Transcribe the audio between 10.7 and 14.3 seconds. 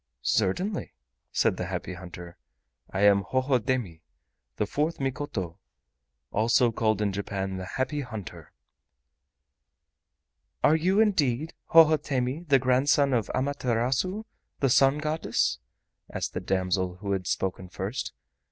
you indeed Hohodemi, the grandson of Amaterasu,